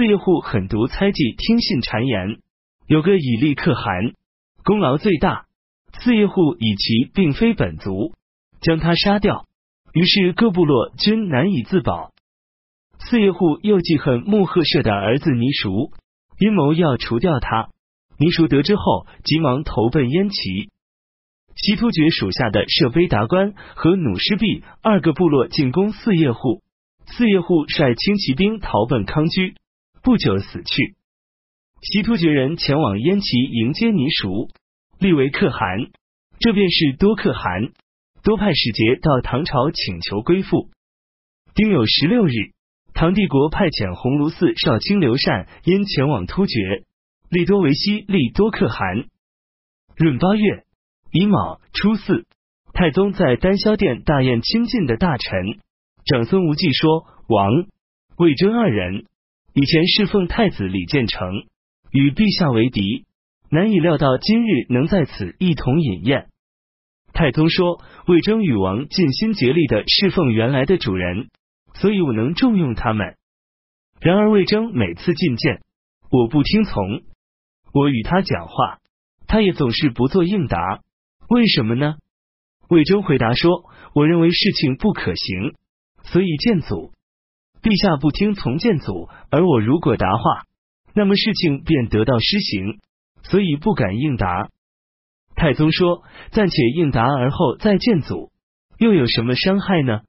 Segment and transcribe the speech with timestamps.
[0.00, 2.38] 四叶户狠毒猜忌，听信谗言。
[2.86, 4.14] 有个以利可汗，
[4.64, 5.44] 功劳最大。
[5.92, 8.14] 四叶户以其并非本族，
[8.62, 9.44] 将他杀掉。
[9.92, 12.12] 于是各部落均难以自保。
[12.98, 15.90] 四叶户又记恨穆赫舍的儿子尼熟，
[16.38, 17.68] 阴谋要除掉他。
[18.18, 20.70] 尼熟得知后，急忙投奔燕齐。
[21.56, 26.62] 西突厥属下的舍卑达官和努失毕二个部落进攻四叶户，
[27.04, 29.56] 四叶户率轻骑兵逃奔康居，
[30.02, 30.96] 不久死去。
[31.82, 34.48] 西突厥人前往燕齐迎接尼熟，
[34.98, 35.90] 立为可汗，
[36.38, 37.72] 这便是多可汗。
[38.22, 40.68] 多派使节到唐朝请求归附。
[41.54, 42.32] 丁酉十六日，
[42.92, 46.84] 唐帝国派遣鸿胪寺少卿刘禅因前往突厥，
[47.30, 49.06] 立多为西，立多可汗。
[49.96, 50.64] 闰八月
[51.12, 52.26] 乙卯初四，
[52.74, 55.58] 太宗在丹霄殿大宴亲近的大臣，
[56.04, 57.50] 长孙无忌说：“王
[58.16, 59.06] 魏征二人
[59.52, 61.28] 以前侍奉太子李建成，
[61.90, 63.06] 与陛下为敌，
[63.50, 66.28] 难以料到今日能在此一同饮宴。”
[67.12, 71.28] 太宗说：“魏征与王尽心竭力的侍奉原来的主人，
[71.74, 73.16] 所以我能重用他们。
[74.00, 75.60] 然而魏征每次进谏，
[76.10, 77.02] 我不听从；
[77.74, 78.78] 我与他讲话，
[79.26, 80.80] 他也总是不做应答。
[81.28, 81.96] 为什么呢？”
[82.70, 83.64] 魏征回答说
[83.94, 85.54] ：“我认为事情不可行，
[86.04, 86.92] 所以见阻。
[87.62, 90.22] 陛下不听从谏阻，而我如果答话，
[90.94, 92.78] 那么事情便得到施行，
[93.22, 94.48] 所以不敢应答。”
[95.36, 96.02] 太宗说
[96.32, 98.30] ：“暂且应答，而后再见祖，
[98.78, 100.00] 又有什么伤害呢？”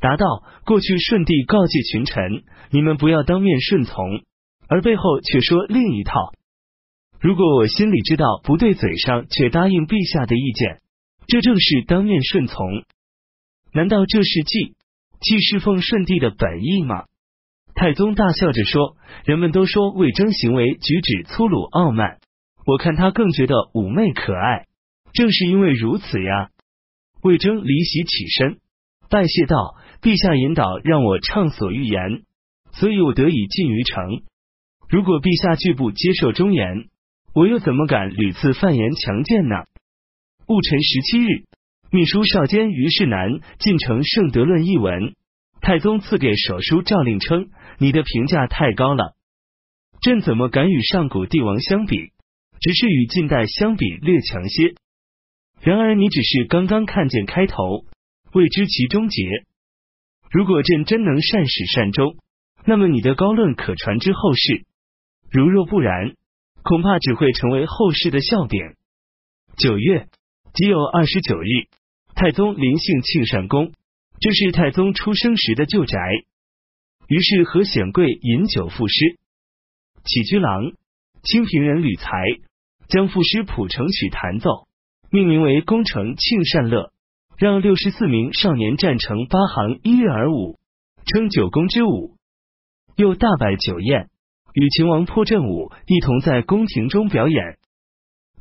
[0.00, 0.24] 答道
[0.64, 4.22] ：“过去舜帝告诫群臣，你们不要当面顺从，
[4.68, 6.32] 而背后却说另一套。
[7.20, 10.80] 如果我心里知道不对，嘴上却答应陛下的意见，
[11.26, 12.64] 这正是当面顺从。
[13.72, 14.76] 难道这是计
[15.20, 17.04] 既侍奉舜帝的本意吗？”
[17.74, 22.18] 太宗大笑着说：“人们都说魏征行为举止粗鲁傲慢。”
[22.66, 24.66] 我看他更觉得妩媚可爱，
[25.14, 26.50] 正是因为如此呀。
[27.22, 28.58] 魏征离席起身
[29.08, 32.24] 拜谢道：“陛下引导，让我畅所欲言，
[32.72, 34.22] 所以我得以进于城。
[34.90, 36.88] 如果陛下拒不接受忠言，
[37.34, 39.56] 我又怎么敢屡次犯言强谏呢？”
[40.46, 41.44] 戊辰十七日，
[41.90, 45.14] 秘书少监于世南进呈《圣德论》一文，
[45.62, 47.48] 太宗赐给手书诏令称
[47.80, 49.14] ：“你的评价太高了，
[50.02, 52.12] 朕怎么敢与上古帝王相比？”
[52.60, 54.74] 只是与近代相比略强些，
[55.62, 57.86] 然而你只是刚刚看见开头，
[58.32, 59.22] 未知其终结。
[60.30, 62.16] 如果朕真能善始善终，
[62.66, 64.64] 那么你的高论可传之后世；
[65.30, 66.16] 如若不然，
[66.64, 68.60] 恐怕只会成为后世的笑柄。
[69.56, 70.08] 九月
[70.52, 71.68] 即有二十九日，
[72.18, 73.70] 太宗临幸庆善宫，
[74.18, 75.96] 这是太宗出生时的旧宅。
[77.06, 79.20] 于是和显贵饮酒赋诗，
[80.04, 80.72] 起居郎
[81.22, 82.10] 清平人吕才。
[82.88, 84.66] 将赋诗谱成曲弹奏，
[85.12, 86.86] 命名为《功成庆善乐》，
[87.36, 90.58] 让六十四名少年站成八行一跃而舞，
[91.06, 92.16] 称九宫之舞。
[92.96, 94.08] 又大摆酒宴，
[94.54, 97.58] 与秦王破阵舞一同在宫廷中表演。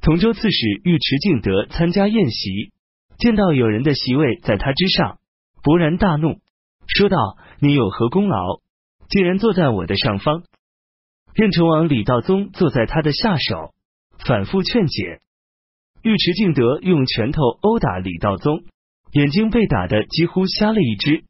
[0.00, 2.72] 同州刺史尉迟敬德参加宴席，
[3.18, 5.18] 见到有人的席位在他之上，
[5.62, 6.40] 勃然大怒，
[6.86, 7.16] 说道
[7.60, 8.60] ：“你有何功劳，
[9.08, 10.42] 竟然坐在我的上方？”
[11.34, 13.72] 任城王李道宗坐在他的下手。
[14.24, 15.20] 反复劝解，
[16.02, 18.64] 尉迟敬德用拳头殴打李道宗，
[19.12, 21.24] 眼睛被打得几乎瞎了一只。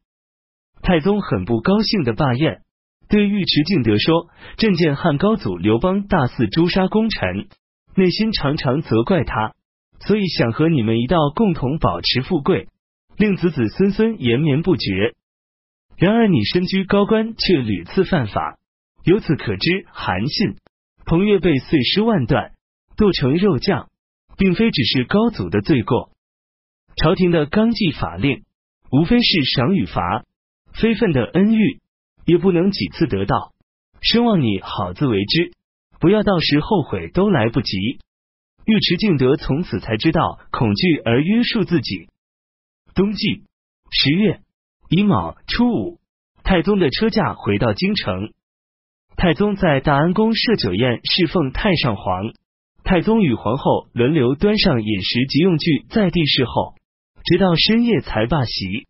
[0.81, 2.61] 太宗很不高兴的罢宴，
[3.09, 7.49] 对尉迟敬德说：“朕见汉高祖刘邦大肆诛杀功臣，
[7.93, 9.53] 内心常常责怪他，
[9.99, 12.67] 所以想和你们一道共同保持富贵，
[13.17, 15.13] 令子子孙孙延绵不绝。
[15.97, 18.57] 然而你身居高官，却屡次犯法，
[19.03, 20.57] 由此可知韩信、
[21.05, 22.51] 彭越被碎尸万段。”
[22.97, 23.89] 剁成肉酱，
[24.39, 26.09] 并非只是高祖的罪过。
[26.95, 28.41] 朝廷的纲纪法令，
[28.91, 30.25] 无非是赏与罚，
[30.73, 31.79] 非分的恩遇
[32.25, 33.53] 也不能几次得到。
[34.01, 35.51] 深望你好自为之，
[35.99, 37.99] 不要到时后悔都来不及。
[38.67, 42.09] 尉迟敬德从此才知道恐惧而约束自己。
[42.93, 43.43] 冬季
[43.89, 44.41] 十月
[44.89, 45.99] 乙卯初五，
[46.43, 48.33] 太宗的车驾回到京城。
[49.15, 52.33] 太宗在大安宫设酒宴侍奉太上皇。
[52.83, 56.75] 太宗与皇后轮流端上饮食及用具，在地侍候，
[57.23, 58.87] 直到深夜才罢席。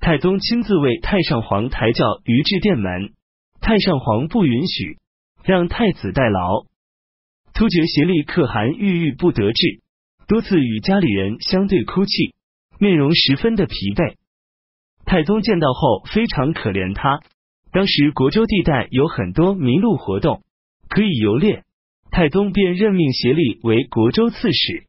[0.00, 3.12] 太宗亲自为太上皇抬轿于至殿门，
[3.60, 4.98] 太上皇不允许，
[5.44, 6.64] 让太子代劳。
[7.56, 9.80] 突厥协力可汗郁郁不得志，
[10.28, 12.34] 多次与家里人相对哭泣，
[12.78, 14.16] 面容十分的疲惫。
[15.06, 17.22] 太宗见到后非常可怜他，
[17.72, 20.42] 当时国州地带有很多麋鹿活动，
[20.90, 21.64] 可以游猎。
[22.10, 24.84] 太宗便任命协力为国州刺史，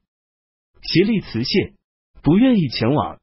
[0.81, 1.71] 协力辞谢，
[2.21, 3.17] 不愿意前往。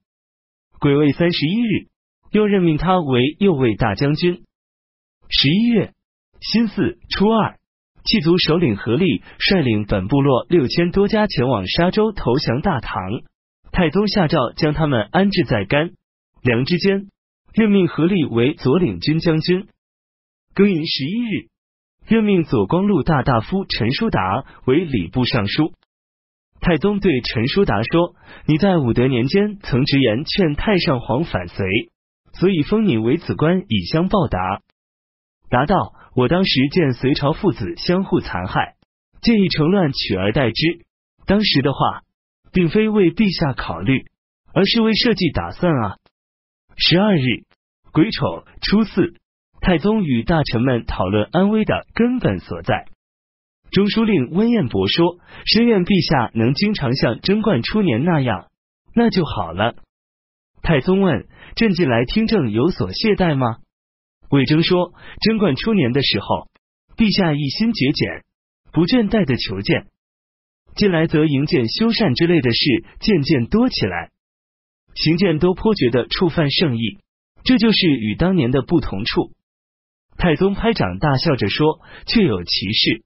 [0.81, 1.89] 癸未三十一日，
[2.31, 4.43] 又任命他为右卫大将军。
[5.29, 5.93] 十一月
[6.41, 7.59] 辛巳初二，
[8.05, 13.03] 契族首领何力率领本部落六千多家前往沙州投降大唐。
[13.73, 15.91] 太宗下诏将他们安置在甘
[16.43, 17.09] 凉之间，
[17.53, 19.67] 任命何力为左领军将军。
[20.55, 21.49] 庚寅十一日。
[22.07, 25.73] 任命左光禄大大夫陈叔达为礼部尚书。
[26.61, 28.15] 太宗对陈叔达说
[28.45, 31.67] ：“你在武德年间曾直言劝太上皇反隋，
[32.35, 34.61] 所以封你为子官以相报答。”
[35.49, 38.77] 答道：“我当时见隋朝父子相互残害，
[39.21, 40.85] 建议乘乱取而代之。
[41.27, 42.03] 当时的话，
[42.53, 44.05] 并非为陛下考虑，
[44.53, 45.97] 而是为社稷打算啊。”
[46.77, 47.45] 十二日
[47.93, 49.15] 癸丑初四。
[49.61, 52.85] 太宗与大臣们讨论安危的根本所在。
[53.71, 55.17] 中书令温彦博说
[55.51, 58.49] ：“深愿陛下能经常像贞观初年那样，
[58.95, 59.77] 那就好了。”
[60.61, 61.27] 太宗问
[61.57, 63.57] ：“朕近来听政有所懈怠吗？”
[64.31, 66.49] 魏征说：“贞观初年的时候，
[66.97, 68.25] 陛下一心节俭，
[68.73, 69.87] 不倦怠的求见；
[70.75, 74.11] 近来则营建修缮之类的事渐渐多起来，
[74.95, 76.99] 行见都颇觉得触犯圣意，
[77.45, 79.33] 这就是与当年的不同处。”
[80.17, 83.03] 太宗拍掌大笑着说：“确有其事。”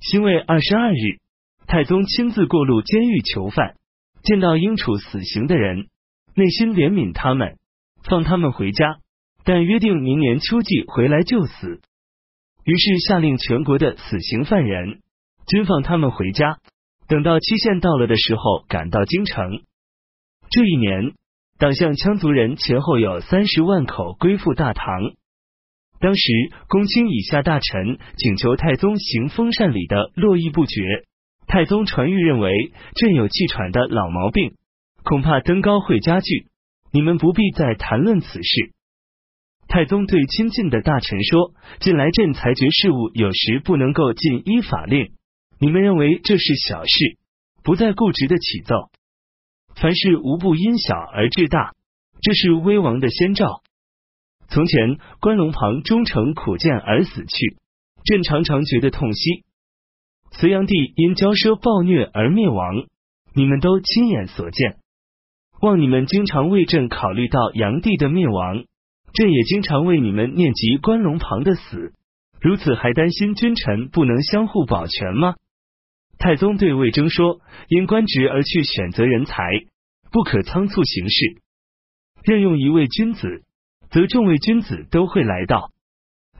[0.00, 1.20] 辛未二十二日，
[1.66, 3.76] 太宗亲自过路监狱囚犯，
[4.22, 5.88] 见到应处死刑的人，
[6.34, 7.58] 内心怜悯他们，
[8.02, 8.98] 放他们回家，
[9.46, 11.80] 但约定明年秋季回来就死。
[12.64, 15.02] 于是下令全国的死刑犯人
[15.46, 16.58] 均放他们回家，
[17.06, 19.62] 等到期限到了的时候赶到京城。
[20.50, 21.12] 这一年，
[21.60, 24.84] 党项羌族人前后有三十万口归附大唐。
[26.00, 26.22] 当时，
[26.68, 30.82] 公卿以下大臣请求太宗行封禅礼的络绎不绝。
[31.46, 34.56] 太宗传谕认为，朕有气喘的老毛病，
[35.04, 36.48] 恐怕登高会加剧，
[36.92, 38.72] 你们不必再谈论此事。
[39.68, 45.12] 太宗对亲近的大臣说：“近来朕裁决事务，有时不能够尽依法令，
[45.58, 47.18] 你们认为这是小事，
[47.62, 48.74] 不再固执的起奏。
[49.74, 51.74] 凡事无不因小而致大，
[52.22, 53.62] 这是威王的先兆。”
[54.48, 57.56] 从前关龙旁忠诚苦谏而死去，
[58.04, 59.42] 朕常常觉得痛惜。
[60.30, 62.86] 隋炀帝因骄奢暴虐而灭亡，
[63.34, 64.76] 你们都亲眼所见。
[65.60, 68.64] 望你们经常为朕考虑到炀帝的灭亡，
[69.16, 71.94] 朕也经常为你们念及关龙旁的死。
[72.40, 75.34] 如此还担心君臣不能相互保全吗？
[76.18, 79.42] 太宗对魏征说：因官职而去选择人才，
[80.12, 81.42] 不可仓促行事。
[82.22, 83.42] 任用一位君子。
[83.88, 85.70] 则众位君子都会来到，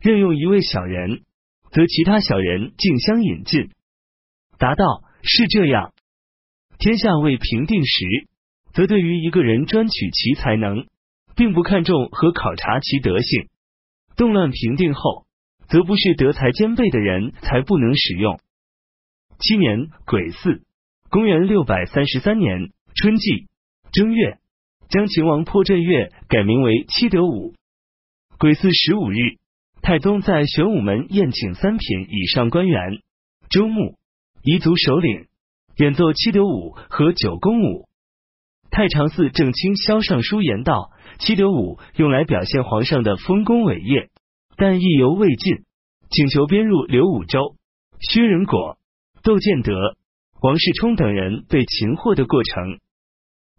[0.03, 1.23] 任用一位小人，
[1.71, 3.71] 则其他小人竞相引进。
[4.59, 4.85] 答道
[5.23, 5.93] 是这样。
[6.79, 8.05] 天下未平定时，
[8.75, 10.87] 则对于一个人专取其才能，
[11.37, 13.49] 并不看重和考察其德性。
[14.17, 15.27] 动乱平定后，
[15.69, 18.41] 则不是德才兼备的人才不能使用。
[19.39, 20.63] 七年癸巳，
[21.11, 23.47] 公元六百三十三年春季
[23.93, 24.39] 正月。
[24.89, 27.55] 将秦王破阵乐改名为七德武。
[28.39, 29.17] 癸巳十五日，
[29.83, 33.01] 太宗在玄武门宴请三品以上官员、
[33.51, 33.97] 州牧、
[34.45, 35.27] 彝族首领，
[35.77, 37.89] 演奏七德舞和九宫舞。
[38.71, 44.11] 太常寺正卿萧尚书言道：七德舞用来表现皇上的丰功伟业，
[44.57, 45.65] 但意犹未尽，
[46.11, 47.57] 请求编入刘武周、
[48.01, 48.79] 薛仁果、
[49.23, 49.97] 窦建德、
[50.43, 52.79] 王世充等人被擒获的过程。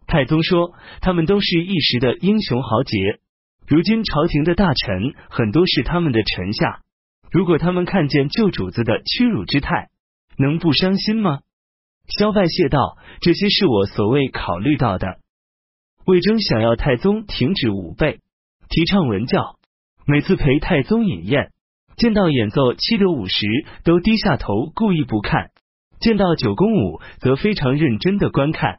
[0.06, 0.72] 太宗说
[1.02, 3.18] ：“他们都是一时的英雄豪杰，
[3.66, 6.80] 如今朝廷的大臣很多是他们的臣下。
[7.30, 9.88] 如果他们看见旧主子的屈辱之态，
[10.38, 11.40] 能不伤心吗？”
[12.08, 15.18] 萧拜谢道：“这些是我所未考虑到的。”
[16.08, 18.20] 魏征想要太宗停止舞备，
[18.70, 19.56] 提倡文教，
[20.06, 21.50] 每次陪太宗饮宴，
[21.98, 23.46] 见到演奏七德舞时，
[23.84, 25.48] 都低下头，故意不看；
[26.00, 28.78] 见到九宫舞，则非常认真的观看。